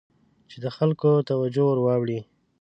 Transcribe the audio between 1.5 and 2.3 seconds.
ور واړوي.